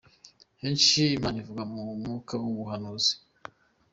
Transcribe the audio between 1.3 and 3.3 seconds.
ivuga mu Mwuka w’ubuhanuzi.